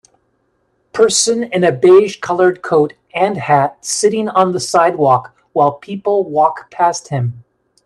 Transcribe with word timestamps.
Person 0.93 1.43
in 1.43 1.63
a 1.63 1.71
beige 1.71 2.19
colored 2.21 2.63
coat 2.63 2.93
and 3.13 3.37
hat 3.37 3.85
sitting 3.85 4.29
on 4.29 4.51
the 4.51 4.59
sidewalk 4.59 5.35
while 5.53 5.73
people 5.73 6.23
walk 6.27 6.71
past 6.71 7.09
him. 7.09 7.43